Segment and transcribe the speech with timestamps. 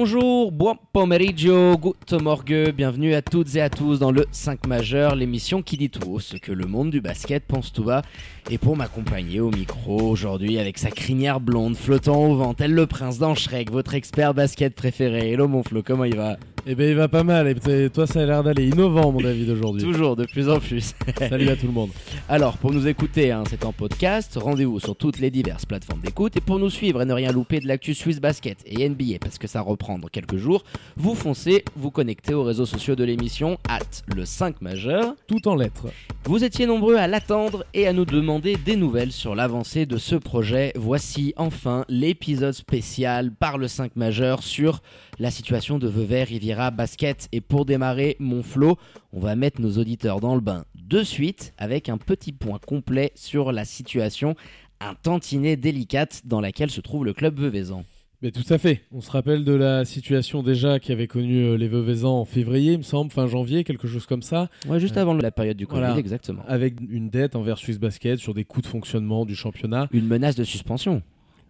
[0.00, 5.16] Bonjour, buon pomeriggio, good morgue, bienvenue à toutes et à tous dans le 5 majeur,
[5.16, 8.02] l'émission qui dit tout ce que le monde du basket pense tout bas.
[8.48, 12.86] Et pour m'accompagner au micro aujourd'hui avec sa crinière blonde flottant au vent, tel le
[12.86, 15.32] prince d'Anchrek, votre expert basket préféré.
[15.32, 16.36] Hello mon Flo, comment il va?
[16.70, 19.48] Eh ben il va pas mal, et toi ça a l'air d'aller innovant mon David
[19.48, 19.82] aujourd'hui.
[19.82, 20.94] Toujours, de plus en plus.
[21.18, 21.88] Salut à tout le monde.
[22.28, 26.36] Alors, pour nous écouter, hein, c'est en podcast, rendez-vous sur toutes les diverses plateformes d'écoute.
[26.36, 29.38] Et pour nous suivre et ne rien louper de l'actu Swiss Basket et NBA, parce
[29.38, 30.62] que ça reprend dans quelques jours,
[30.98, 33.78] vous foncez, vous connectez aux réseaux sociaux de l'émission, at
[34.14, 35.14] le 5 majeur.
[35.26, 35.86] Tout en lettres.
[36.24, 40.16] Vous étiez nombreux à l'attendre et à nous demander des nouvelles sur l'avancée de ce
[40.16, 40.74] projet.
[40.76, 44.82] Voici enfin l'épisode spécial par le 5 majeur sur
[45.18, 47.28] la situation de Vevey Riviera Basket.
[47.32, 48.76] Et pour démarrer, mon flot,
[49.12, 53.12] on va mettre nos auditeurs dans le bain de suite avec un petit point complet
[53.14, 54.34] sur la situation
[54.80, 57.84] un tantinet délicate dans laquelle se trouve le club veuvezan.
[58.22, 58.80] Mais tout à fait.
[58.90, 62.72] On se rappelle de la situation déjà qui avait connu euh, les Veuvezans en février,
[62.72, 65.68] il me semble, fin janvier, quelque chose comme ça, Ouais, juste avant la période du
[65.68, 65.98] Covid, Voilà.
[65.98, 66.42] exactement.
[66.48, 70.34] avec une dette envers Swiss Basket sur des coûts de fonctionnement du championnat, Une menace
[70.34, 71.02] de suspension.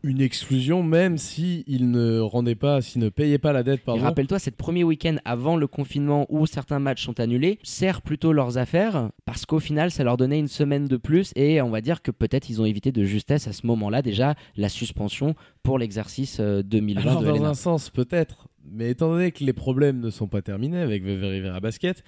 [0.03, 3.85] Une exclusion même si il ne rendait pas, s'il ne payait pas la dette, Et
[3.85, 4.03] pardon.
[4.03, 8.59] rappelle-toi, cette premier week-end avant le confinement où certains matchs sont annulés, sert plutôt leurs
[8.59, 12.03] affaires parce qu'au final, ça leur donnait une semaine de plus et on va dire
[12.03, 16.39] que peut-être ils ont évité de justesse à ce moment-là déjà la suspension pour l'exercice
[16.41, 20.11] euh, 2020 Alors de dans un sens peut-être, mais étant donné que les problèmes ne
[20.11, 22.03] sont pas terminés avec Rivera Basket,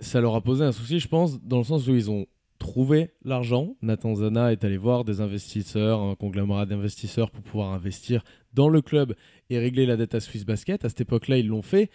[0.00, 2.26] ça leur a posé un souci, je pense, dans le sens où ils ont
[2.58, 3.76] trouvé l'argent.
[3.82, 8.22] Nathan Zana est allé voir des investisseurs, un conglomérat d'investisseurs pour pouvoir investir
[8.54, 9.14] dans le club
[9.50, 10.84] et régler la dette à Swiss Basket.
[10.84, 11.90] À cette époque-là, ils l'ont fait.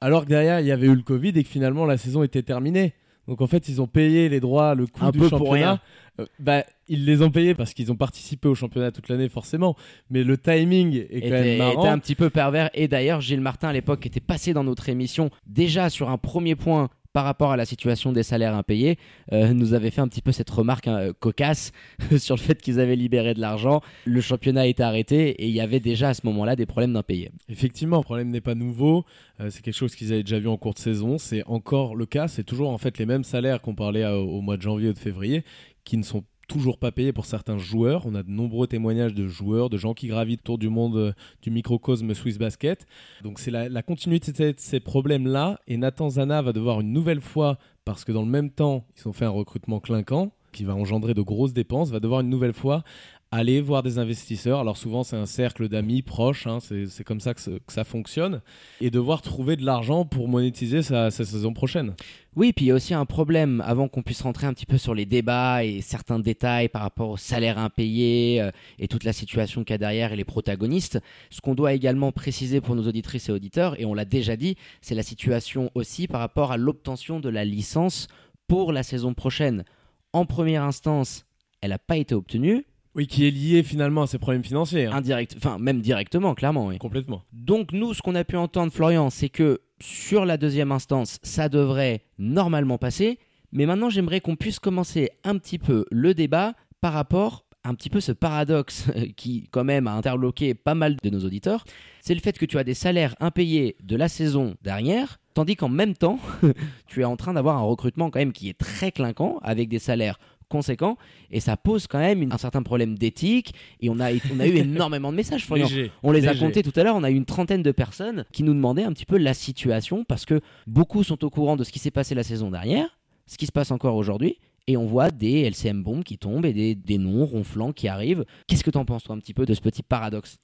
[0.00, 2.42] Alors que derrière, il y avait eu le Covid et que finalement la saison était
[2.42, 2.94] terminée.
[3.28, 5.80] Donc en fait, ils ont payé les droits, le coût Un du peu pour rien.
[6.20, 9.74] Euh, bah, ils les ont payés parce qu'ils ont participé au championnat toute l'année, forcément.
[10.10, 11.80] Mais le timing est quand était, même marrant.
[11.80, 14.88] était un petit peu pervers et d'ailleurs Gilles Martin à l'époque était passé dans notre
[14.88, 18.98] émission déjà sur un premier point par rapport à la situation des salaires impayés,
[19.32, 21.72] euh, nous avait fait un petit peu cette remarque hein, cocasse
[22.18, 25.62] sur le fait qu'ils avaient libéré de l'argent, le championnat était arrêté et il y
[25.62, 27.30] avait déjà à ce moment-là des problèmes d'impayés.
[27.48, 29.06] Effectivement, le problème n'est pas nouveau.
[29.40, 31.16] Euh, c'est quelque chose qu'ils avaient déjà vu en cours de saison.
[31.16, 32.28] C'est encore le cas.
[32.28, 34.98] C'est toujours en fait les mêmes salaires qu'on parlait au mois de janvier ou de
[34.98, 35.42] février
[35.84, 38.06] qui ne sont toujours pas payés pour certains joueurs.
[38.06, 41.12] On a de nombreux témoignages de joueurs, de gens qui gravitent autour du monde euh,
[41.42, 42.86] du microcosme Swiss Basket.
[43.22, 45.60] Donc c'est la, continuité de ces, ces problèmes-là.
[45.66, 49.08] Et Nathan Zana va devoir une nouvelle fois, parce que dans le même temps, ils
[49.08, 52.54] ont fait un recrutement clinquant qui va engendrer de grosses dépenses, va devoir une nouvelle
[52.54, 52.82] fois
[53.30, 54.60] aller voir des investisseurs.
[54.60, 58.40] Alors souvent c'est un cercle d'amis proches, hein, c'est comme ça que, ça fonctionne,
[58.80, 61.94] et devoir trouver de l'argent pour monétiser sa, sa saison prochaine.
[62.36, 64.76] Oui, puis il y a aussi un problème, avant qu'on puisse rentrer un petit peu
[64.76, 69.14] sur les débats et certains détails par rapport aux salaires impayés euh, et toute la
[69.14, 71.00] situation qu'il y a derrière et les protagonistes,
[71.30, 74.56] ce qu'on doit également préciser pour nos auditrices et auditeurs, et on l'a déjà dit,
[74.82, 78.06] c'est la situation aussi par rapport à l'obtention de la licence
[78.48, 79.64] pour la saison prochaine.
[80.12, 81.24] En première instance,
[81.62, 84.86] elle n'a pas été obtenue, Oui, qui est lié finalement à ses problèmes financiers.
[84.86, 84.92] hein.
[84.92, 86.66] indirect, enfin même directement, clairement.
[86.68, 86.78] oui.
[86.78, 87.22] Complètement.
[87.32, 91.50] Donc nous, ce qu'on a pu entendre, Florian, c'est que sur la deuxième instance, ça
[91.50, 93.18] devrait normalement passer.
[93.52, 97.74] Mais maintenant, j'aimerais qu'on puisse commencer un petit peu le débat par rapport à un
[97.74, 98.86] petit peu ce paradoxe
[99.16, 101.64] qui, quand même, a interloqué pas mal de nos auditeurs.
[102.00, 105.68] C'est le fait que tu as des salaires impayés de la saison dernière, tandis qu'en
[105.68, 106.18] même temps,
[106.86, 109.80] tu es en train d'avoir un recrutement quand même qui est très clinquant, avec des
[109.80, 110.18] salaires
[110.48, 110.96] conséquents,
[111.30, 114.46] et ça pose quand même une- un certain problème d'éthique, et on a, on a
[114.46, 114.56] eu
[114.88, 115.66] énormément de messages, Florian.
[115.68, 115.90] Léger.
[116.02, 118.42] On les a comptés tout à l'heure, on a eu une trentaine de personnes qui
[118.42, 121.72] nous demandaient un petit peu la situation parce que beaucoup sont au courant de ce
[121.72, 122.96] qui s'est passé la saison dernière,
[123.26, 124.38] ce qui se passe encore aujourd'hui,
[124.68, 128.24] et on voit des LCM bombes qui tombent et des, des noms ronflants qui arrivent.
[128.48, 130.38] Qu'est-ce que t'en penses toi un petit peu de ce petit paradoxe?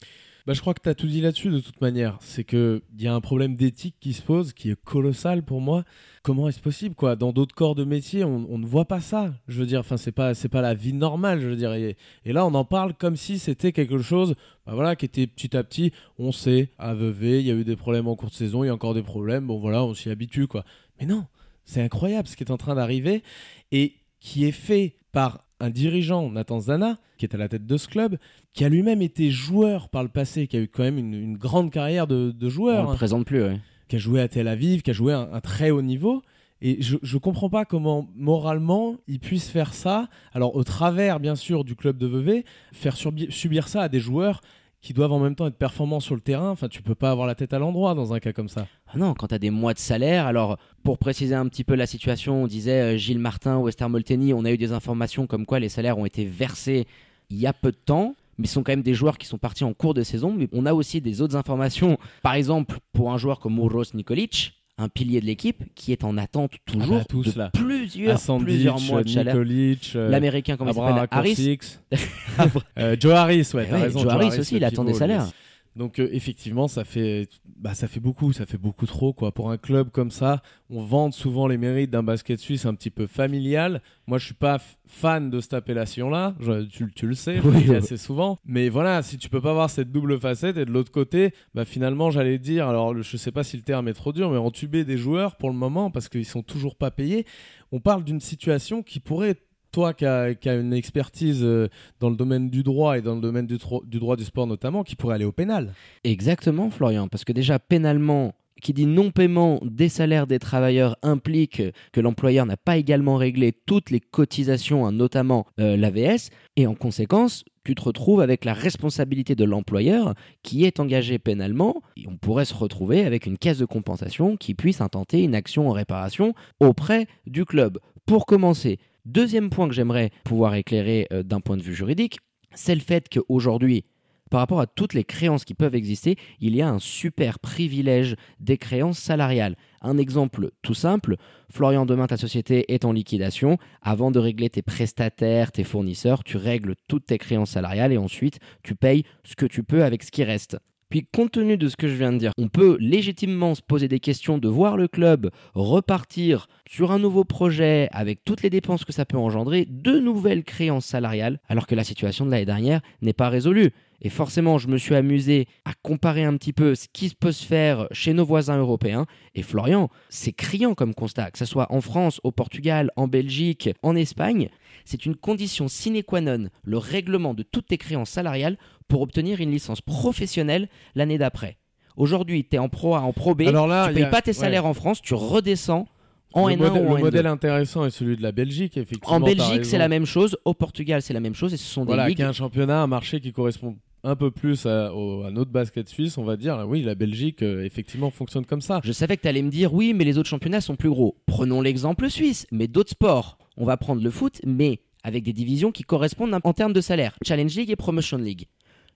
[0.47, 2.19] Bah, je crois que tu as tout dit là-dessus de toute manière.
[2.21, 5.85] C'est qu'il y a un problème d'éthique qui se pose, qui est colossal pour moi.
[6.23, 7.15] Comment est-ce possible quoi?
[7.15, 9.35] Dans d'autres corps de métier, on, ne voit pas ça.
[9.47, 11.41] Je veux dire, enfin, c'est pas, c'est pas la vie normale.
[11.41, 14.35] Je veux dire, et, là, on en parle comme si c'était quelque chose,
[14.67, 15.93] bah voilà, qui était petit à petit.
[16.19, 18.71] On sait, à il y a eu des problèmes en cours de saison, il y
[18.71, 19.47] a encore des problèmes.
[19.47, 20.65] Bon, voilà, on s'y habitue quoi.
[20.99, 21.25] Mais non,
[21.65, 23.23] c'est incroyable ce qui est en train d'arriver
[23.71, 27.77] et qui est fait par un dirigeant, Nathan Zana, qui est à la tête de
[27.77, 28.19] ce club,
[28.53, 31.37] qui a lui-même été joueur par le passé, qui a eu quand même une, une
[31.39, 33.61] grande carrière de, de On joueur, le hein, présente plus, ouais.
[33.89, 36.23] qui a joué à Tel Aviv, qui a joué à un, un très haut niveau.
[36.61, 40.09] Et je, je comprends pas comment moralement il puisse faire ça.
[40.33, 44.41] Alors au travers bien sûr du club de Vevey, faire subir ça à des joueurs
[44.83, 46.51] qui doivent en même temps être performants sur le terrain.
[46.51, 48.67] Enfin, tu peux pas avoir la tête à l'endroit dans un cas comme ça.
[48.89, 51.87] Ah non, quand tu des mois de salaire, alors pour préciser un petit peu la
[51.87, 55.61] situation, on disait euh, Gilles Martin, Wester Molteni, on a eu des informations comme quoi
[55.61, 56.87] les salaires ont été versés
[57.31, 59.39] il y a peu de temps, mais ce sont quand même des joueurs qui sont
[59.39, 60.35] partis en cours de saison.
[60.37, 64.62] Mais on a aussi des autres informations, par exemple pour un joueur comme Uros Nikolic,
[64.79, 67.51] un pilier de l'équipe qui est en attente toujours Ah bah, tous, de là.
[67.53, 69.09] plusieurs, Assandic, plusieurs mois de.
[69.09, 71.09] Nikolic, euh, L'américain, comment il s'appelle?
[71.11, 71.61] Harris.
[72.79, 73.91] Euh, Joe Harris, ouais, Eh ouais.
[73.91, 75.29] Joe Harris aussi, il attend des salaires.
[75.75, 79.33] Donc euh, effectivement, ça fait, bah, ça fait beaucoup, ça fait beaucoup trop quoi.
[79.33, 82.91] Pour un club comme ça, on vante souvent les mérites d'un basket suisse un petit
[82.91, 83.81] peu familial.
[84.07, 86.35] Moi, je suis pas fan de cette appellation-là.
[86.41, 88.39] Je- Tu, tu le sais, je Oui, assez souvent.
[88.45, 91.65] Mais voilà, si tu peux pas avoir cette double facette et de l'autre côté, bah
[91.65, 94.85] finalement, j'allais dire, alors je sais pas si le terme est trop dur, mais entuber
[94.85, 97.25] des joueurs pour le moment parce qu'ils sont toujours pas payés.
[97.71, 99.37] On parle d'une situation qui pourrait
[99.73, 101.69] toi qui as une expertise euh,
[102.01, 103.59] dans le domaine du droit et dans le domaine du
[103.99, 105.73] droit du sport notamment, qui pourrait aller au pénal.
[106.05, 112.01] Exactement, Florian, parce que déjà, pénalement, qui dit non-paiement des salaires des travailleurs implique que
[112.01, 117.45] l'employeur n'a pas également réglé toutes les cotisations, hein, notamment euh, l'AVS, et en conséquence,
[117.65, 122.45] tu te retrouves avec la responsabilité de l'employeur qui est engagé pénalement, et on pourrait
[122.45, 127.07] se retrouver avec une caisse de compensation qui puisse intenter une action en réparation auprès
[127.27, 127.79] du club.
[128.07, 132.19] Pour commencer, deuxième point que j'aimerais pouvoir éclairer euh, d'un point de vue juridique,
[132.55, 133.85] c'est le fait qu'aujourd'hui,
[134.33, 138.17] par rapport à toutes les créances qui peuvent exister, il y a un super privilège
[138.41, 139.57] des créances salariales.
[139.83, 141.17] Un exemple tout simple,
[141.51, 143.59] Florian, demain ta société est en liquidation.
[143.83, 148.39] Avant de régler tes prestataires, tes fournisseurs, tu règles toutes tes créances salariales et ensuite
[148.63, 150.57] tu payes ce que tu peux avec ce qui reste.
[150.93, 153.89] Puis compte tenu de ce que je viens de dire, on peut légitimement se poser
[153.89, 158.85] des questions de voir le club repartir sur un nouveau projet avec toutes les dépenses
[158.85, 162.83] que ça peut engendrer, de nouvelles créances salariales, alors que la situation de l'année dernière
[163.01, 163.71] n'est pas résolue.
[164.05, 167.47] Et forcément, je me suis amusé à comparer un petit peu ce qui peut se
[167.47, 169.07] faire chez nos voisins européens.
[169.37, 173.71] Et Florian, c'est criant comme constat, que ce soit en France, au Portugal, en Belgique,
[173.83, 174.49] en Espagne.
[174.85, 178.59] C'est une condition sine qua non, le règlement de toutes tes créances salariales
[178.89, 181.59] pour obtenir une licence professionnelle l'année d'après.
[181.97, 184.09] Aujourd'hui, tu es en Pro A, en Pro B, Alors là, tu il payes a-
[184.09, 184.35] pas tes ouais.
[184.35, 185.87] salaires en France, tu redescends
[186.35, 187.03] en le N1 modèle, ou en le N2.
[187.03, 189.15] modèle intéressant est celui de la Belgique, effectivement.
[189.17, 190.37] En Belgique, c'est la même chose.
[190.45, 191.53] Au Portugal, c'est la même chose.
[191.55, 192.31] Et ce sont Voilà, des qui est ligues.
[192.31, 196.19] un championnat, un marché qui correspond un peu plus à, au- à notre basket suisse,
[196.19, 196.65] on va dire.
[196.67, 198.81] Oui, la Belgique, euh, effectivement, fonctionne comme ça.
[198.85, 201.17] Je savais que tu allais me dire oui, mais les autres championnats sont plus gros.
[201.27, 203.39] Prenons l'exemple suisse, mais d'autres sports.
[203.57, 207.17] On va prendre le foot, mais avec des divisions qui correspondent en termes de salaire.
[207.27, 208.47] Challenge League et Promotion League.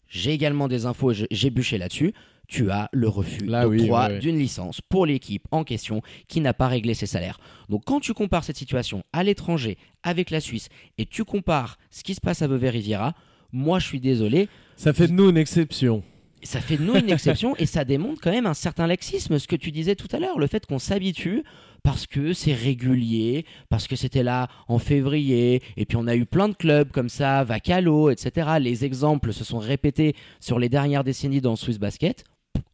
[0.08, 2.12] J'ai également des infos, j'ai bûché là-dessus.
[2.46, 4.18] Tu as le refus oui, ouais.
[4.20, 7.40] d'une licence pour l'équipe en question qui n'a pas réglé ses salaires.
[7.68, 12.04] Donc quand tu compares cette situation à l'étranger avec la Suisse et tu compares ce
[12.04, 13.14] qui se passe à Vevey-Riviera,
[13.52, 16.02] moi je suis désolé, Ça fait de nous une exception.
[16.42, 19.48] ça fait de nous une exception et ça démontre quand même un certain laxisme, ce
[19.48, 21.42] que tu disais tout à l'heure, le fait qu'on s'habitue
[21.82, 26.26] parce que c'est régulier, parce que c'était là en février, et puis on a eu
[26.26, 28.56] plein de clubs comme ça, Vacalo, etc.
[28.60, 32.24] Les exemples se sont répétés sur les dernières décennies dans le Swiss Basket.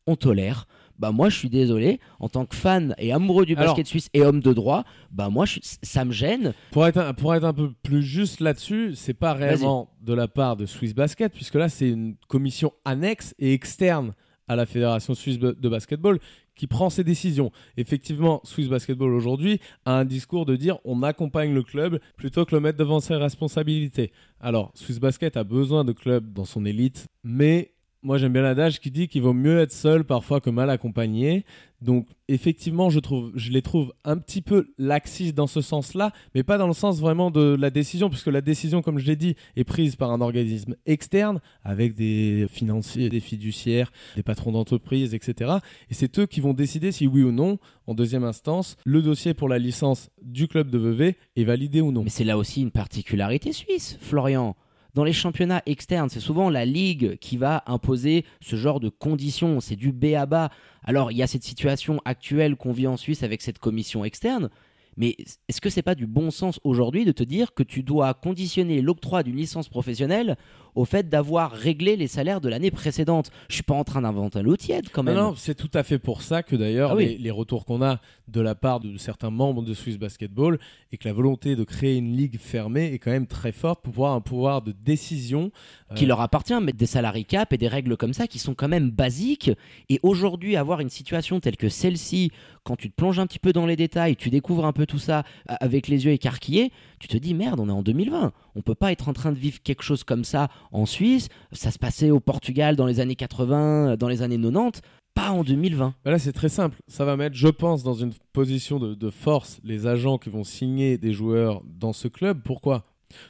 [0.07, 0.67] On tolère.
[1.03, 4.09] Bah moi je suis désolé, en tant que fan et amoureux du Alors- basket suisse
[4.15, 6.55] et homme de droit, bah moi je ça me gêne.
[6.71, 10.29] Pour être, un, pour être un peu plus juste là-dessus, c'est pas réellement de la
[10.29, 14.13] part de Swiss Basket, puisque là, c'est une commission annexe et externe
[14.47, 16.21] à la Fédération suisse de basketball
[16.55, 17.51] qui prend ses décisions.
[17.77, 22.55] Effectivement, Swiss Basketball aujourd'hui a un discours de dire on accompagne le club plutôt que
[22.55, 24.13] le mettre devant ses responsabilités.
[24.39, 27.72] Alors, Swiss Basket a besoin de clubs dans son élite, mais
[28.03, 31.45] moi j'aime bien l'adage qui dit qu'il vaut mieux être seul parfois que mal accompagné.
[31.81, 36.69] Donc effectivement, je les trouve un petit peu laxistes dans ce sens-là, mais pas dans
[36.69, 39.97] le sens vraiment de la décision, puisque la décision, comme je l'ai dit, est prise
[39.97, 45.55] par un organisme externe avec des financiers, des fiduciaires, des patrons d'entreprise, etc.
[45.91, 49.35] Et c'est eux qui vont décider si oui ou non, en deuxième instance, le dossier
[49.35, 52.05] pour la licence du club de Vevey est validé ou non.
[52.05, 54.57] Mais c'est là aussi une particularité suisse, Florian.
[54.95, 59.61] Dans les championnats externes, c'est souvent la ligue qui va imposer ce genre de conditions.
[59.61, 60.51] C'est du B à bas.
[60.85, 64.51] Alors, il y a cette situation actuelle qu'on vit en Suisse avec cette commission externe.
[64.99, 65.17] Mais
[65.49, 68.83] est-ce que c'est pas du bon sens aujourd'hui de te dire que tu dois conditionner
[68.83, 70.37] l'octroi d'une licence professionnelle
[70.75, 73.31] au fait d'avoir réglé les salaires de l'année précédente.
[73.49, 75.15] Je suis pas en train d'inventer l'eau tiède quand même.
[75.17, 77.17] Non, non, c'est tout à fait pour ça que d'ailleurs Ah oui.
[77.19, 80.59] les, retours qu'on a de la part de certains membres de Swiss Basketball
[80.93, 83.93] et que la volonté de créer une ligue fermée est quand même très forte pour
[83.93, 85.51] pouvoir un pouvoir de décision.
[85.91, 88.55] euh, qui leur appartient, mais des salary cap et des règles comme ça qui sont
[88.55, 89.51] quand même basiques.
[89.91, 92.31] Et aujourd'hui, avoir une situation telle que celle-ci,
[92.65, 94.99] quand tu te plonges un petit peu dans les détails, tu découvres un peu tout
[94.99, 98.33] ça avec les yeux écarquillés, tu te dis merde, on est en 2020.
[98.55, 101.29] On peut pas être en train de vivre quelque chose comme ça en Suisse.
[101.53, 104.81] Ça se passait au Portugal dans les années 80, dans les années 90,
[105.15, 105.95] pas en 2020.
[106.05, 106.79] Bah là, c'est très simple.
[106.89, 110.45] Ça va mettre, je pense, dans une position de, de force les agents qui vont
[110.45, 112.41] signer des joueurs dans ce club.
[112.45, 112.85] Pourquoi?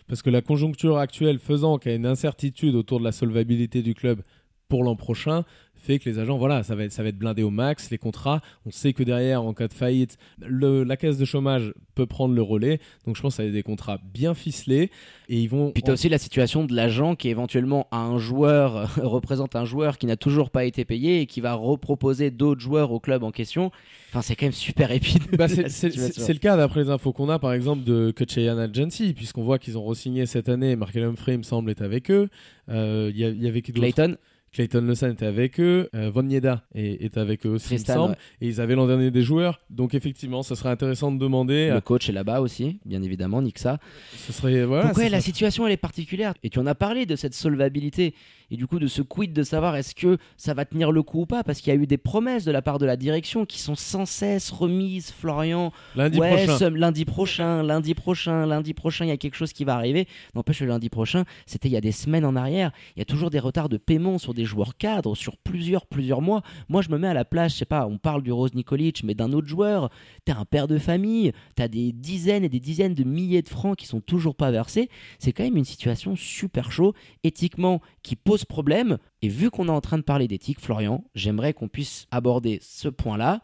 [0.06, 3.82] Parce que la conjoncture actuelle faisant qu'il y a une incertitude autour de la solvabilité
[3.82, 4.22] du club
[4.68, 5.44] pour l'an prochain
[5.82, 7.98] fait que les agents, voilà, ça va, être, ça va être blindé au max, les
[7.98, 8.40] contrats.
[8.66, 12.34] On sait que derrière, en cas de faillite, le- la caisse de chômage peut prendre
[12.34, 12.80] le relais.
[13.06, 14.90] Donc je pense que ça va être des contrats bien ficelés.
[15.28, 15.70] Et ils vont...
[15.72, 19.64] Puis tu as aussi la situation de l'agent qui éventuellement a un joueur, représente un
[19.64, 23.22] joueur qui n'a toujours pas été payé et qui va reproposer d'autres joueurs au club
[23.24, 23.70] en question.
[24.10, 25.24] Enfin, c'est quand même super épineux.
[25.38, 25.62] Bah, c'est
[26.28, 29.78] le cas d'après les infos qu'on a, par exemple, de Kocheyan Agency, puisqu'on voit qu'ils
[29.78, 30.76] ont re-signé cette année.
[30.76, 32.28] Markel Humphrey, il me semble, est avec eux.
[32.68, 34.16] Euh, Il y, a- il y avait Clayton,
[34.52, 35.88] Clayton Lewis était avec eux.
[35.94, 38.10] Euh, Von Yeda est, est avec eux aussi, Tristan, il me semble.
[38.12, 38.18] ouais.
[38.42, 39.60] Et ils avaient l'an dernier des joueurs.
[39.70, 41.70] Donc, effectivement, ça serait intéressant de demander.
[41.72, 43.78] le coach est là-bas aussi, bien évidemment, Nixa.
[44.16, 44.64] Ce serait.
[44.64, 46.34] Voilà, ce la situation elle est particulière?
[46.42, 48.14] Et tu en as parlé de cette solvabilité
[48.52, 51.22] et du coup de ce quid de savoir est-ce que ça va tenir le coup
[51.22, 51.42] ou pas?
[51.42, 53.74] Parce qu'il y a eu des promesses de la part de la direction qui sont
[53.74, 55.10] sans cesse remises.
[55.10, 56.58] Florian, Lundi ouais, prochain.
[56.58, 60.06] ce- lundi prochain, lundi prochain, lundi prochain, il y a quelque chose qui va arriver.
[60.34, 62.70] N'empêche le lundi prochain, c'était il y a des semaines en arrière.
[62.94, 66.20] Il y a toujours des retards de paiement sur des joueurs cadres sur plusieurs plusieurs
[66.20, 66.42] mois.
[66.68, 69.02] Moi, je me mets à la place, je sais pas, on parle du Rose Nikolic,
[69.04, 69.88] mais d'un autre joueur.
[70.26, 73.76] T'es un père de famille, t'as des dizaines et des dizaines de milliers de francs
[73.78, 74.90] qui sont toujours pas versés.
[75.18, 76.92] C'est quand même une situation super chaud,
[77.24, 78.98] éthiquement, qui pose problème.
[79.22, 82.88] Et vu qu'on est en train de parler d'éthique, Florian, j'aimerais qu'on puisse aborder ce
[82.88, 83.42] point-là,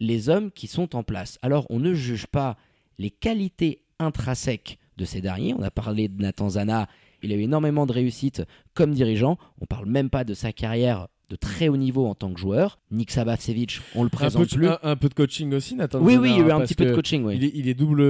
[0.00, 1.38] les hommes qui sont en place.
[1.42, 2.56] Alors, on ne juge pas
[2.98, 5.54] les qualités intrinsèques de ces derniers.
[5.54, 6.88] On a parlé de Nathan Zana,
[7.22, 8.42] il a eu énormément de réussite
[8.74, 9.38] comme dirigeant.
[9.60, 12.78] On parle même pas de sa carrière de très haut niveau en tant que joueur.
[12.90, 14.66] Nick Sabacevic, on le un, peu présente plus.
[14.68, 16.00] un, un peu de coaching aussi, Nathan.
[16.00, 17.34] oui, oui, il y a eu un petit peu de coaching, oui.
[17.36, 18.02] Il est, il est double,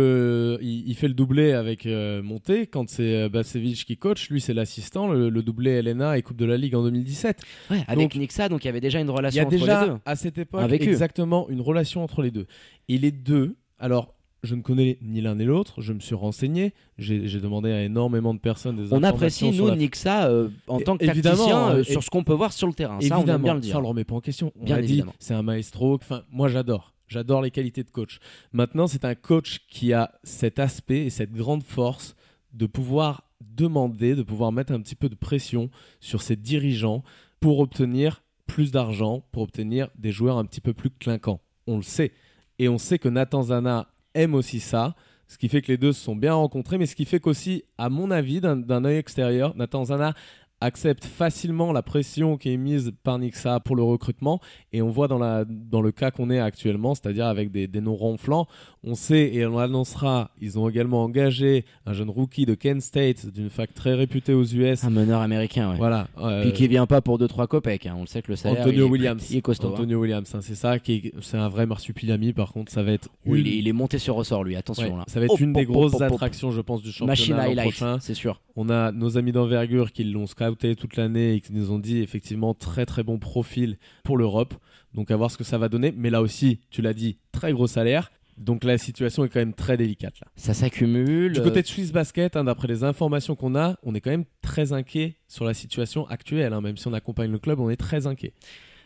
[0.63, 4.31] il, il fait le doublé avec euh, Monté quand c'est euh, Bacevic qui coach.
[4.31, 5.09] Lui, c'est l'assistant.
[5.09, 7.41] Le, le doublé Elena et Coupe de la Ligue en 2017.
[7.71, 9.53] Ouais, avec Donc, Nixa, donc il y avait déjà une Il y relation a entre
[9.55, 9.93] les déjà deux.
[10.05, 10.89] à cette époque vécu.
[10.89, 12.47] exactement une relation entre les deux.
[12.89, 16.73] Et les deux, alors je ne connais ni l'un ni l'autre, je me suis renseigné,
[16.97, 20.97] j'ai demandé à énormément de personnes des On apprécie, nous, la- Nixa, euh, en tant
[20.97, 23.01] que évidemment, tacticien, euh, sur ce qu'on peut voir sur le terrain.
[23.01, 23.73] Ça, on aime Évidemment, bien le dire.
[23.73, 24.53] ça on le remet pas en question.
[24.61, 25.15] On Bien a dit, évidemment.
[25.19, 25.95] c'est un maestro.
[25.97, 26.95] Enfin, moi j'adore.
[27.09, 28.19] J'adore les qualités de coach.
[28.53, 32.15] Maintenant, c'est un coach qui a cet aspect et cette grande force
[32.53, 37.03] de pouvoir demander, de pouvoir mettre un petit peu de pression sur ses dirigeants
[37.41, 41.41] pour obtenir plus d'argent, pour obtenir des joueurs un petit peu plus clinquants.
[41.67, 42.13] On le sait.
[42.59, 43.89] Et on sait que Nathan Zana
[44.19, 44.95] aime aussi ça.
[45.27, 47.65] Ce qui fait que les deux se sont bien rencontrés, mais ce qui fait qu'aussi,
[47.77, 50.15] à mon avis, d'un- œil extérieur, Nathan Zana
[50.61, 54.41] accepte facilement la pression qui est mise par Nixa pour le recrutement
[54.73, 57.81] et on voit dans, la, dans le cas qu'on est actuellement, c'est-à-dire avec des, des
[57.81, 58.47] noms ronflants,
[58.85, 63.27] on sait et on l'annoncera, ils ont également engagé un jeune rookie de Kent State
[63.33, 64.85] d'une fac très réputée aux US.
[64.85, 65.77] Un meneur américain, ouais.
[65.77, 66.09] Voilà.
[66.19, 67.87] euh, Puis qui vient pas pour 2-3 copecs.
[67.87, 67.95] hein.
[67.97, 68.63] On le sait que le salaire.
[68.63, 69.27] Antonio il est- Williams.
[69.31, 69.69] Il est costaud.
[69.69, 69.73] hein.
[69.75, 72.93] Antonio Williams, hein, c'est ça, qui est- c'est un vrai marsupilami par contre, ça va
[72.93, 74.57] être Oui, une- il, est, monté sur ressort, lui.
[74.57, 75.05] Attention, ouais, là.
[75.07, 77.99] ça va être une des grosses attractions, je pense, du championnat Machine prochain.
[78.01, 78.41] c'est sûr.
[78.57, 81.99] On a nos amis d'envergure qui l'ont scouté toute l'année et qui nous ont dit
[81.99, 84.55] effectivement très très bon profil pour l'Europe.
[84.95, 85.93] Donc à voir ce que ça va donner.
[85.97, 88.11] Mais là aussi, tu l'as dit, très gros salaire.
[88.37, 90.29] Donc la situation est quand même très délicate là.
[90.37, 91.33] Ça s'accumule.
[91.33, 94.27] Du côté de Swiss Basket, hein, d'après les informations qu'on a, on est quand même
[94.43, 96.53] très inquiet sur la situation actuelle.
[96.53, 96.61] hein.
[96.61, 98.33] Même si on accompagne le club, on est très inquiet.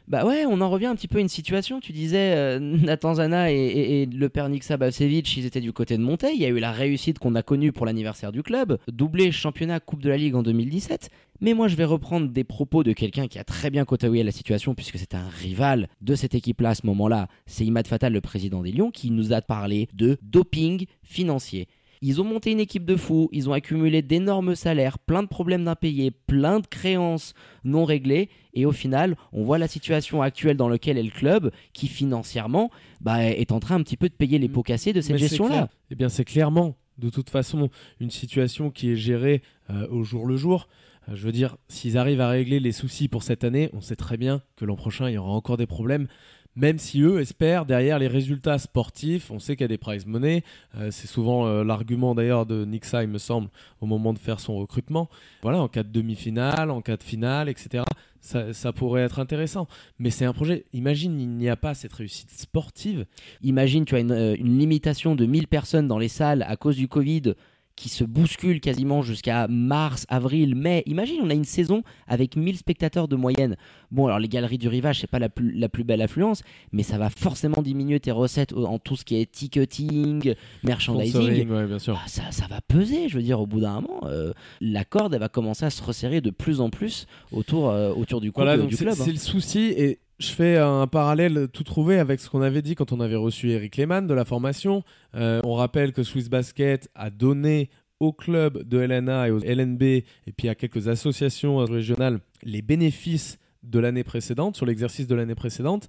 [0.09, 1.81] Bah ouais, on en revient un petit peu à une situation.
[1.81, 3.15] Tu disais, euh, Nathan
[3.47, 6.35] et, le père Niksa Bacevic, ils étaient du côté de Montaigne.
[6.35, 9.81] Il y a eu la réussite qu'on a connue pour l'anniversaire du club, doublé championnat
[9.81, 11.11] Coupe de la Ligue en 2017.
[11.41, 14.31] Mais moi, je vais reprendre des propos de quelqu'un qui a très bien côtoyé la
[14.31, 17.29] situation, puisque c'est un rival de cette équipe-là à ce moment-là.
[17.47, 21.69] C'est Imad Fatal, le président des Lions, qui nous a parlé de doping financier.
[22.05, 25.65] Ils ont monté une équipe de fous, ils ont accumulé d'énormes salaires, plein de problèmes
[25.65, 27.33] d'impayés, plein de créances
[27.63, 31.53] non réglées, et au final, on voit la situation actuelle dans laquelle est le club,
[31.73, 35.01] qui financièrement bah, est en train un petit peu de payer les pots cassés de
[35.01, 35.69] cette gestion-là.
[35.93, 39.41] Eh bien, c'est clairement, de toute façon, une situation qui est gérée
[39.71, 40.67] euh, au jour le jour.
[41.09, 43.97] Euh, je veux dire, s'ils arrivent à régler les soucis pour cette année, on sait
[43.97, 46.09] très bien que l'an prochain, il y aura encore des problèmes.
[46.57, 49.31] Même si eux espèrent derrière les résultats sportifs.
[49.31, 50.45] On sait qu'il y a des prize money.
[50.77, 53.49] Euh, c'est souvent euh, l'argument d'ailleurs de Nixa, il me semble,
[53.81, 55.09] au moment de faire son recrutement.
[55.43, 57.85] Voilà, en cas de demi-finale, en cas de finale, etc.
[58.21, 59.67] Ça, pourrait être intéressant.
[59.99, 60.65] Mais c'est un projet.
[60.73, 63.05] Imagine, il n'y a pas cette réussite sportive.
[63.43, 66.77] Imagine, tu as une, euh, une limitation de 1000 personnes dans les salles à cause
[66.77, 67.35] du Covid
[67.77, 70.83] qui se bouscule quasiment jusqu'à mars, avril, mai.
[70.87, 73.57] Imagine, on a une saison avec 1000 spectateurs de moyenne.
[73.91, 76.83] Bon, alors les galeries du rivage, c'est pas la plus, la plus belle affluence, mais
[76.83, 81.11] ça va forcément diminuer tes recettes en tout ce qui est ticketing, merchandising.
[81.13, 81.99] Sponsoring, ouais, bien sûr.
[82.03, 85.15] Ah, ça, ça va peser, je veux dire, au bout d'un moment, euh, la corde,
[85.15, 88.41] elle va commencer à se resserrer de plus en plus autour, euh, autour du, coup,
[88.41, 88.97] Voilà, de- donc du c'est club.
[89.01, 89.05] hein.
[89.07, 92.93] le souci et je fais un parallèle tout trouvé avec ce qu'on avait dit quand
[92.93, 94.85] on avait reçu Eric Lehmann de la formation.
[95.17, 99.83] Euh, on rappelle que Swiss Basket a donné au club de LNA et au LNB
[99.83, 100.05] et
[100.37, 105.89] puis à quelques associations régionales les bénéfices de l'année précédente, sur l'exercice de l'année précédente,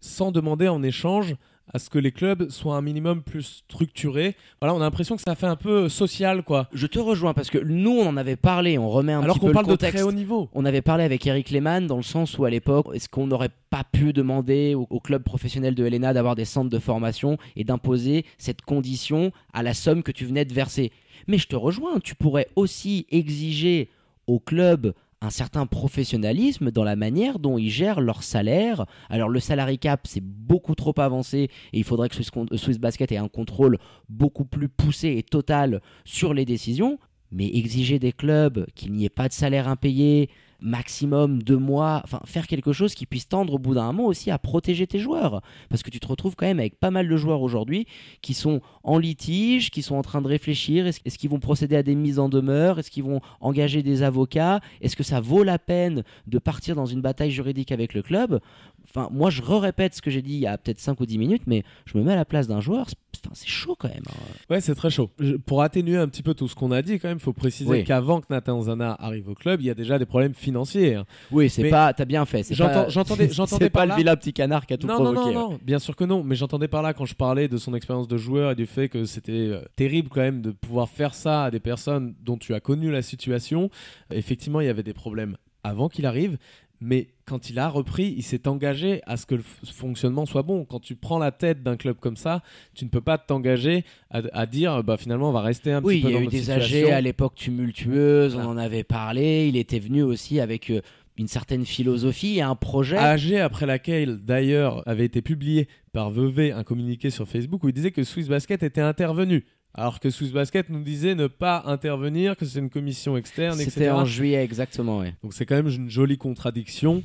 [0.00, 1.34] sans demander en échange
[1.72, 4.36] à ce que les clubs soient un minimum plus structurés.
[4.60, 6.68] Voilà, on a l'impression que ça fait un peu social, quoi.
[6.72, 9.40] Je te rejoins parce que nous, on en avait parlé, on remet un Alors petit
[9.40, 10.48] qu'on peu parle le de très haut niveau.
[10.52, 13.50] On avait parlé avec Eric Lehmann dans le sens où à l'époque, est-ce qu'on n'aurait
[13.70, 17.64] pas pu demander au, au club professionnel de Helena d'avoir des centres de formation et
[17.64, 20.92] d'imposer cette condition à la somme que tu venais de verser?
[21.26, 23.88] Mais je te rejoins, tu pourrais aussi exiger
[24.26, 24.94] au club
[25.24, 28.86] un certain professionnalisme dans la manière dont ils gèrent leur salaire.
[29.08, 33.10] Alors le salary cap, c'est beaucoup trop avancé et il faudrait que Swiss, Swiss Basket
[33.12, 33.78] ait un contrôle
[34.08, 36.98] beaucoup plus poussé et total sur les décisions.
[37.32, 40.30] Mais exiger des clubs qu'il n'y ait pas de salaire impayé,
[40.64, 44.30] maximum deux mois, enfin faire quelque chose qui puisse tendre au bout d'un moment aussi
[44.30, 45.42] à protéger tes joueurs.
[45.68, 47.86] Parce que tu te retrouves quand même avec pas mal de joueurs aujourd'hui
[48.22, 51.82] qui sont en litige, qui sont en train de réfléchir, est-ce qu'ils vont procéder à
[51.82, 55.58] des mises en demeure, est-ce qu'ils vont engager des avocats, est-ce que ça vaut la
[55.58, 58.40] peine de partir dans une bataille juridique avec le club?
[58.88, 61.18] Enfin, moi je répète ce que j'ai dit il y a peut-être 5 ou 10
[61.18, 63.88] minutes, mais je me mets à la place d'un joueur, c'est- enfin, c'est chaud quand
[63.88, 64.02] même.
[64.08, 64.14] hein.
[64.50, 65.10] Ouais, c'est très chaud.
[65.18, 67.32] Je- pour atténuer un petit peu tout ce qu'on a dit, quand même, il faut
[67.32, 67.84] préciser Oui.
[67.84, 70.94] qu'avant que Nathan Zana arrive au club, il y a déjà des problèmes financiers.
[70.94, 71.04] hein.
[71.32, 72.42] Oui, c'est pas, t'as bien fait.
[72.56, 73.28] pas- j'entendais-
[73.70, 75.14] pas là- le vilain petit canard qui a tout Non, provoqué.
[75.16, 75.52] non, non, ouais.
[75.54, 76.22] non, bien sûr que non.
[76.22, 78.88] Mais j'entendais par là quand je parlais de son expérience de joueur et du fait
[78.88, 82.54] que c'était euh, terrible quand même de pouvoir faire ça à des personnes dont tu
[82.54, 83.70] as connu la situation.
[84.10, 86.36] Effectivement, il y avait des problèmes avant qu'il arrive.
[86.84, 90.64] Mais quand il a repris, il s'est engagé à ce que le fonctionnement soit bon.
[90.64, 92.42] Quand tu prends la tête d'un club comme ça,
[92.74, 95.96] tu ne peux pas t'engager à, à dire bah, finalement on va rester un Oui,
[95.96, 96.50] petit peu il y a dans eu des.
[96.50, 98.48] AG à l'époque tumultueuses, Voilà.
[98.48, 99.48] on en avait parlé.
[99.48, 100.80] Il était venu aussi avec euh,
[101.16, 102.96] une certaine philosophie et un projet.
[102.98, 107.72] AG après laquelle d'ailleurs avait été publié par Vevey un communiqué sur Facebook où il
[107.72, 109.44] disait que Swiss Basket était intervenu.
[109.74, 113.70] Alors que Swiss Basket nous disait ne pas intervenir, que c'est une commission externe, C'était
[113.82, 113.90] etc.
[113.90, 115.14] en juillet exactement, ouais.
[115.22, 117.02] Donc c'est quand même une jolie contradiction.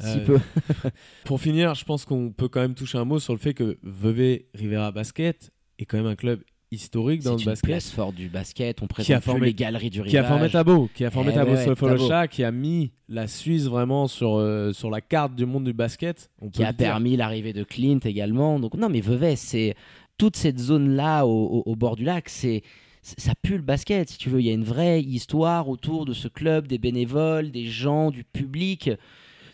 [0.00, 0.38] Si Euh, peu.
[1.24, 3.78] Pour finir, je pense qu'on peut quand même toucher un mot sur le fait que
[3.82, 6.40] Vevey Rivera Basket est quand même un club
[6.70, 7.68] historique dans le une basket.
[7.68, 8.80] place forte du basket.
[8.82, 10.52] On Qui a présente formé- les galeries du Qui a formé rivage.
[10.52, 14.36] Tabo, qui a formé Eh Tabo ouais, Sofolocha, qui a mis la Suisse vraiment sur,
[14.36, 16.30] euh, sur la carte du monde du basket.
[16.40, 18.60] On qui a permis l'arrivée de Clint également.
[18.60, 19.74] Donc non, mais Vevey, c'est
[20.18, 22.62] toute cette zone-là au, bord du lac, c'est
[23.02, 24.40] ça pue le basket, si tu veux.
[24.40, 28.24] Il y a une vraie histoire autour de ce club, des bénévoles, des gens, du
[28.24, 28.90] public.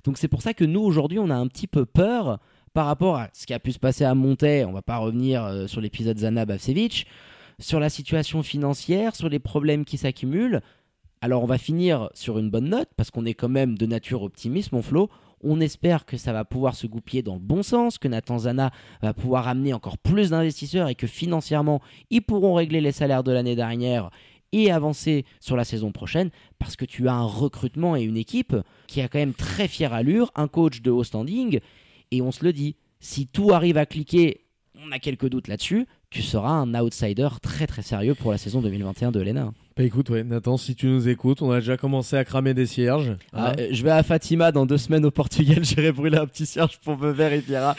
[0.03, 2.41] Donc c'est pour ça que nous, aujourd'hui, on a un petit peu peur
[2.73, 4.65] par rapport à ce qui a pu se passer à Montaix.
[4.65, 7.07] On va pas revenir euh, sur l'épisode Zana Bavcevic,
[7.61, 10.61] sur la situation financière, sur les problèmes qui s'accumulent.
[11.21, 14.23] Alors on va finir sur une bonne note, parce qu'on est quand même de nature
[14.23, 15.09] optimiste, mon Flo.
[15.47, 18.71] On espère que ça va pouvoir se goupiller dans le bon sens, que Nathan Zana
[19.03, 23.31] va pouvoir amener encore plus d'investisseurs et que financièrement, ils pourront régler les salaires de
[23.31, 24.11] l'année dernière
[24.53, 28.57] et avancer sur la saison prochaine parce que tu as un recrutement et une équipe
[28.87, 31.61] qui a quand même très fière allure, un coach de haut standing
[32.11, 35.87] et on se le dit, si tout arrive à cliquer, on a quelques doutes là-dessus,
[36.09, 39.53] tu seras un outsider très très sérieux pour la saison 2021 de Lena.
[39.77, 42.65] Bah écoute, ouais, Nathan, si tu nous écoutes, on a déjà commencé à cramer des
[42.65, 43.09] cierges.
[43.09, 43.17] hein.
[43.33, 45.59] Ah, euh, je vais à Fatima dans deux semaines au Portugal.
[45.65, 47.75] J'irai brûler un petit cierge pour Riviera.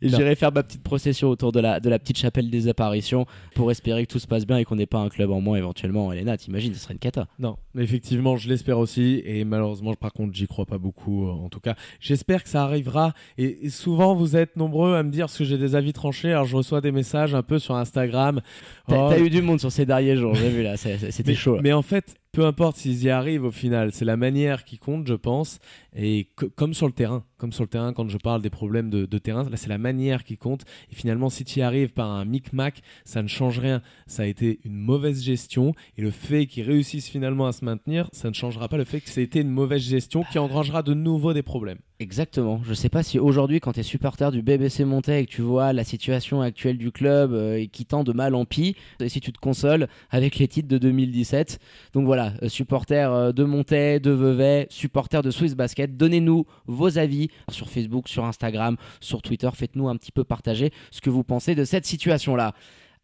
[0.00, 0.16] Et Non.
[0.18, 3.68] j'irai faire ma petite procession autour de la, de la petite chapelle des apparitions pour
[3.72, 6.12] espérer que tout se passe bien et qu'on n'ait pas un club en moins éventuellement.
[6.12, 7.26] Elena, t'imagines, ce serait une cata.
[7.40, 9.20] Non, effectivement, je l'espère aussi.
[9.24, 11.26] Et malheureusement, par contre, j'y crois pas beaucoup.
[11.26, 13.12] euh, En tout cas, j'espère que ça arrivera.
[13.38, 16.30] Et, et souvent, vous êtes nombreux à me dire parce que j'ai des avis tranchés.
[16.30, 18.40] Alors, je reçois des messages un peu sur Instagram.
[18.86, 21.82] T'as Oh, eu du monde sur ces derniers jours, j'ai vu là, c'était mais en
[21.82, 25.58] fait, peu importe s'ils y arrivent au final, c'est la manière qui compte, je pense.
[25.96, 28.88] Et co- comme sur le terrain, comme sur le terrain, quand je parle des problèmes
[28.90, 30.62] de, terrain, là, c'est la manière qui compte.
[30.92, 33.82] Et finalement, si tu y arrives par un micmac, ça ne change rien.
[34.06, 35.74] Ça a été une mauvaise gestion.
[35.98, 39.00] Et le fait qu'ils réussissent finalement à se maintenir, ça ne changera pas le fait
[39.00, 41.78] que c'était une mauvaise gestion qui engrangera de nouveau des problèmes.
[41.98, 42.62] Exactement.
[42.64, 45.42] Je sais pas si aujourd'hui, quand tu es supporter du BBC Montaigne et que tu
[45.42, 48.74] vois la situation actuelle du club euh, et qui tend de mal en pis,
[49.06, 51.58] si tu te consoles avec les titres de 2017.
[51.92, 56.98] Donc voilà, euh, supporter euh, de Montaigne, de Vevey, supporter de Swiss Basket, donnez-nous vos
[56.98, 59.48] avis sur Facebook, sur Instagram, sur Twitter.
[59.54, 62.54] Faites-nous un petit peu partager ce que vous pensez de cette situation-là.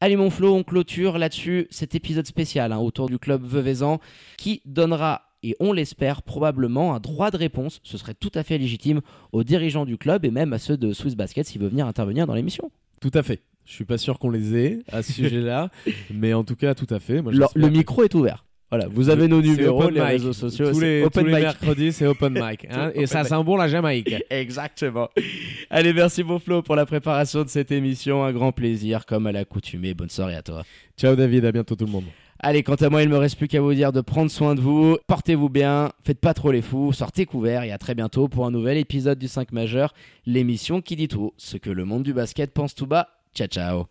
[0.00, 3.98] Allez mon Flo, on clôture là-dessus cet épisode spécial hein, autour du club Veuvezan
[4.37, 8.59] qui donnera et on l'espère probablement un droit de réponse, ce serait tout à fait
[8.59, 9.00] légitime
[9.33, 12.26] aux dirigeants du club et même à ceux de Swiss Basket s'ils veulent venir intervenir
[12.26, 12.70] dans l'émission.
[13.00, 13.42] Tout à fait.
[13.64, 15.70] Je suis pas sûr qu'on les ait à ce sujet-là,
[16.11, 17.20] mais en tout cas, tout à fait.
[17.20, 18.44] Moi, Le, que- micro est ouvert.
[18.68, 20.09] Voilà, vous avez nos numéros, les mic.
[20.09, 21.42] réseaux sociaux, Tous les, open tous les mic.
[21.44, 22.66] mercredis, c'est open mic.
[22.70, 23.29] hein, Open et ça mic.
[23.29, 24.12] sent bon la Jamaïque.
[24.31, 25.09] Exactement.
[25.70, 28.24] Allez, merci mon Flo pour la préparation de cette émission.
[28.24, 29.94] Un grand plaisir, comme à l'accoutumée.
[29.94, 30.64] Bonne soirée à toi.
[30.98, 32.05] Ciao David, à bientôt tout le monde.
[32.40, 34.61] Allez, quant à moi, il me reste plus qu'à vous dire de prendre soin de
[34.61, 34.98] vous.
[35.07, 38.50] Portez-vous bien, faites pas trop les fous, sortez couverts et à très bientôt pour un
[38.50, 39.94] nouvel épisode du 5 majeur,
[40.26, 43.09] l'émission qui dit tout, ce que le monde du basket pense tout bas.
[43.35, 43.85] Ciao, ciao.